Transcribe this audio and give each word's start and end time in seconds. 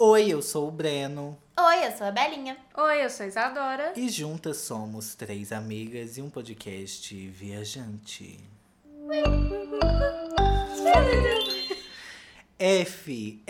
Oi, 0.00 0.28
eu 0.28 0.40
sou 0.40 0.68
o 0.68 0.70
Breno. 0.70 1.36
Oi, 1.58 1.84
eu 1.84 1.90
sou 1.90 2.06
a 2.06 2.12
Belinha. 2.12 2.56
Oi, 2.76 3.04
eu 3.04 3.10
sou 3.10 3.24
a 3.24 3.26
Isadora. 3.26 3.92
E 3.96 4.08
juntas 4.08 4.58
somos 4.58 5.16
três 5.16 5.50
amigas 5.50 6.16
e 6.16 6.22
um 6.22 6.30
podcast 6.30 7.28
viajante. 7.30 8.38
F-E-R-I-A-S, 12.60 13.48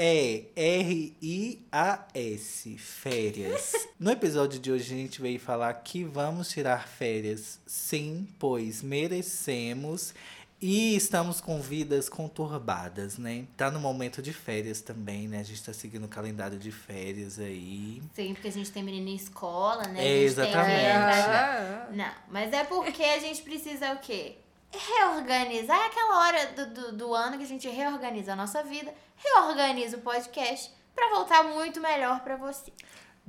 férias. 2.78 3.72
No 4.00 4.10
episódio 4.10 4.58
de 4.58 4.72
hoje 4.72 4.94
a 4.94 4.96
gente 4.96 5.20
veio 5.20 5.40
falar 5.40 5.74
que 5.74 6.02
vamos 6.04 6.48
tirar 6.48 6.88
férias, 6.88 7.60
sim, 7.66 8.26
pois 8.38 8.80
merecemos 8.80 10.14
e 10.60 10.96
estamos 10.96 11.40
com 11.40 11.60
vidas 11.60 12.08
conturbadas, 12.08 13.16
né? 13.16 13.46
Tá 13.56 13.70
no 13.70 13.78
momento 13.78 14.20
de 14.20 14.32
férias 14.32 14.80
também, 14.80 15.28
né? 15.28 15.40
A 15.40 15.42
gente 15.44 15.62
tá 15.62 15.72
seguindo 15.72 16.04
o 16.04 16.08
calendário 16.08 16.58
de 16.58 16.72
férias 16.72 17.38
aí. 17.38 18.02
Sim, 18.12 18.34
porque 18.34 18.48
a 18.48 18.52
gente 18.52 18.70
tem 18.72 18.82
menina 18.82 19.10
em 19.10 19.14
escola, 19.14 19.84
né? 19.84 20.00
É, 20.00 20.02
tem 20.02 20.22
exatamente. 20.24 20.86
Ah, 20.86 21.88
Não, 21.92 22.12
mas 22.28 22.52
é 22.52 22.64
porque 22.64 23.04
a 23.04 23.18
gente 23.20 23.42
precisa 23.42 23.92
o 23.92 23.98
quê? 23.98 24.36
Reorganizar. 24.72 25.78
É 25.78 25.86
aquela 25.86 26.18
hora 26.26 26.46
do, 26.48 26.66
do, 26.66 26.92
do 26.96 27.14
ano 27.14 27.38
que 27.38 27.44
a 27.44 27.48
gente 27.48 27.68
reorganiza 27.68 28.32
a 28.32 28.36
nossa 28.36 28.62
vida, 28.62 28.92
reorganiza 29.16 29.96
o 29.96 30.00
podcast 30.00 30.72
pra 30.94 31.10
voltar 31.10 31.44
muito 31.44 31.80
melhor 31.80 32.20
pra 32.20 32.36
você. 32.36 32.72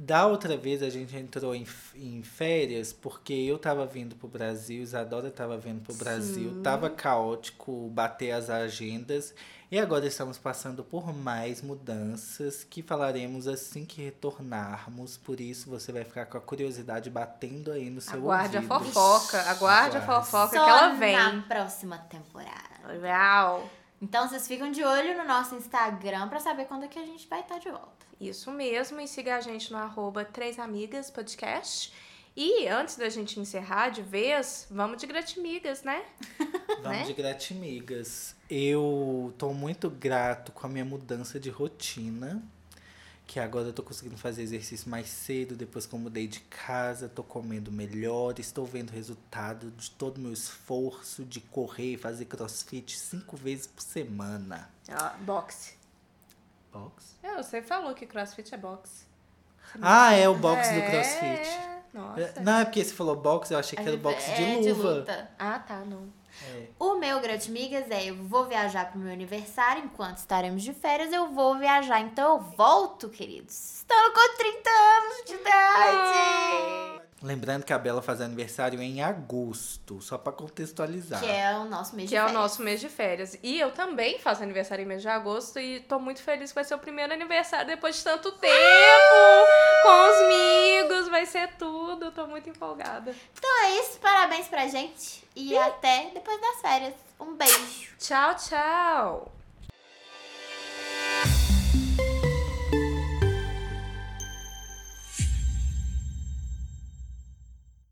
Da 0.02 0.26
outra 0.28 0.56
vez 0.56 0.82
a 0.82 0.90
gente 0.90 1.14
entrou 1.18 1.54
em, 1.54 1.68
em 1.94 2.24
férias 2.24 2.94
porque 2.94 3.34
eu 3.34 3.58
tava 3.60 3.86
vindo 3.86 4.16
pro 4.16 4.30
Brasil, 4.30 4.82
Isadora 4.82 5.30
tava 5.30 5.58
vindo 5.58 5.82
pro 5.82 5.94
Brasil, 5.94 6.62
tava 6.64 6.90
caótico 6.90 7.90
bater 7.90 8.32
as 8.32 8.50
agendas 8.50 9.34
e 9.70 9.78
agora 9.78 10.08
estamos 10.08 10.38
passando 10.38 10.86
por 10.86 11.14
mais 11.14 11.62
mudanças 11.62 12.64
que 12.64 12.82
falaremos 12.82 13.46
assim 13.46 13.84
que 13.84 14.02
retornarmos. 14.02 15.18
Por 15.18 15.42
isso 15.42 15.70
você 15.70 15.92
vai 15.92 16.06
ficar 16.06 16.28
com 16.28 16.38
a 16.38 16.42
curiosidade 16.42 17.10
batendo 17.10 17.70
aí 17.70 17.90
no 17.90 18.00
seu 18.00 18.14
Aguarde 18.20 18.56
a 18.56 18.62
ouvido. 18.62 18.86
fofoca, 18.94 19.42
aguarde 19.50 19.98
a 19.98 20.02
Aguarde. 20.02 20.26
fofoca 20.26 20.56
Só 20.58 20.64
que 20.64 20.70
ela 20.70 20.94
vem. 20.94 21.14
na 21.14 21.42
próxima 21.42 21.98
temporada. 21.98 22.98
Uau! 23.04 23.70
Então 24.02 24.28
vocês 24.28 24.48
ficam 24.48 24.72
de 24.72 24.84
olho 24.84 25.18
no 25.18 25.26
nosso 25.26 25.56
Instagram 25.56 26.30
pra 26.30 26.40
saber 26.40 26.66
quando 26.66 26.86
é 26.86 26.88
que 26.88 27.00
a 27.00 27.06
gente 27.06 27.28
vai 27.28 27.42
estar 27.42 27.60
de 27.60 27.70
volta. 27.70 28.06
Isso 28.20 28.52
mesmo, 28.52 29.00
e 29.00 29.08
siga 29.08 29.36
a 29.36 29.42
gente 29.42 29.72
no 29.72 29.78
arroba 29.78 30.24
Três 30.24 30.58
Amigas 30.58 31.10
Podcast. 31.10 31.94
E 32.36 32.68
antes 32.68 32.96
da 32.96 33.10
gente 33.10 33.40
encerrar 33.40 33.90
de 33.90 34.02
vez, 34.02 34.68
vamos 34.72 34.98
de 34.98 35.08
gratimigas, 35.08 35.84
né? 35.84 36.04
Vamos 36.82 37.00
né? 37.00 37.04
de 37.04 37.14
gratimigas. 37.14 38.36
Eu 38.50 39.34
tô 39.38 39.52
muito 39.52 39.90
grato 39.90 40.54
com 40.54 40.66
a 40.66 40.70
minha 40.70 40.86
mudança 40.86 41.38
de 41.38 41.50
rotina. 41.50 42.42
Que 43.30 43.40
agora 43.40 43.68
eu 43.68 43.74
tô 43.74 43.84
conseguindo 43.84 44.18
fazer 44.18 44.42
exercício 44.42 44.90
mais 44.90 45.08
cedo, 45.08 45.56
depois 45.56 45.86
que 45.86 45.94
eu 45.94 46.00
mudei 46.00 46.28
de 46.28 46.40
casa, 46.40 47.08
tô 47.08 47.22
comendo 47.22 47.72
melhor, 47.72 48.34
estou 48.40 48.66
vendo 48.66 48.90
o 48.90 48.94
resultado 48.94 49.70
de 49.70 49.92
todo 49.92 50.18
o 50.18 50.20
meu 50.20 50.34
esforço 50.34 51.24
de 51.24 51.40
correr 51.40 51.94
e 51.94 51.98
fazer 51.98 52.26
crossfit 52.26 52.98
cinco 52.98 53.38
vezes 53.38 53.68
por 53.68 53.84
semana. 53.84 54.68
Ah, 54.90 55.16
boxe. 55.20 55.76
Box? 56.74 57.18
É, 57.22 57.36
você 57.36 57.62
falou 57.62 57.94
que 57.94 58.08
crossfit 58.08 58.52
é 58.52 58.58
boxe. 58.58 59.06
Ah, 59.80 60.12
é 60.14 60.28
o 60.28 60.34
box 60.34 60.68
do 60.68 60.80
É, 60.80 60.90
crossfit. 60.90 61.69
Nossa. 61.94 62.34
Não, 62.42 62.60
é 62.60 62.66
porque 62.66 62.84
você 62.84 62.94
falou 62.94 63.16
box, 63.16 63.52
eu 63.52 63.58
achei 63.60 63.78
que 63.78 63.88
era 63.88 63.96
o 63.96 64.00
box 64.00 64.24
de 64.36 64.44
É, 64.44 64.56
luva. 64.74 64.90
luta. 64.96 65.32
Ah, 65.40 65.60
tá, 65.60 65.78
não. 65.80 66.08
É. 66.56 66.68
O 66.80 66.96
meu 66.96 67.20
Gratimigas 67.20 67.90
é: 67.92 68.06
eu 68.06 68.16
vou 68.16 68.46
viajar 68.46 68.90
pro 68.92 69.00
meu 69.00 69.12
aniversário, 69.12 69.84
enquanto 69.84 70.18
estaremos 70.18 70.62
de 70.64 70.74
férias, 70.74 71.12
eu 71.12 71.28
vou 71.34 71.58
viajar. 71.58 72.00
Então 72.02 72.36
eu 72.36 72.40
volto, 72.56 73.10
queridos. 73.10 73.80
Estou 73.80 74.12
com 74.14 74.38
30 74.38 74.70
anos 74.70 75.26
de 75.26 75.34
idade. 75.34 77.00
Lembrando 77.22 77.66
que 77.66 77.74
a 77.74 77.78
Bela 77.78 78.02
faz 78.02 78.22
aniversário 78.22 78.82
em 78.82 79.02
agosto, 79.04 80.00
só 80.02 80.18
pra 80.18 80.32
contextualizar. 80.32 81.20
Que 81.20 81.30
é 81.30 81.58
o 81.58 81.66
nosso 81.66 81.94
mês 81.94 82.08
Que 82.10 82.16
de 82.16 82.18
é 82.18 82.22
o 82.22 82.28
férias. 82.28 82.42
nosso 82.42 82.62
mês 82.64 82.80
de 82.80 82.88
férias. 82.88 83.38
E 83.44 83.60
eu 83.60 83.72
também 83.72 84.18
faço 84.20 84.42
aniversário 84.42 84.84
em 84.84 84.86
mês 84.88 85.02
de 85.02 85.10
agosto 85.10 85.60
e 85.60 85.82
tô 85.82 86.00
muito 86.00 86.22
feliz 86.24 86.52
que 86.52 86.56
vai 86.56 86.64
ser 86.64 86.76
o 86.76 86.80
primeiro 86.80 87.12
aniversário 87.12 87.68
depois 87.68 87.98
de 87.98 88.04
tanto 88.06 88.32
tempo. 88.32 88.54
Tô 92.20 92.28
muito 92.28 92.50
empolgada. 92.50 93.16
Então 93.34 93.64
é 93.64 93.80
isso, 93.80 93.98
parabéns 94.00 94.46
pra 94.50 94.68
gente. 94.68 95.24
E 95.34 95.58
até 95.58 96.12
depois 96.14 96.38
das 96.42 96.60
férias. 96.60 96.94
Um 97.18 97.34
beijo. 97.34 97.96
Tchau, 97.98 98.36
tchau. 98.36 99.32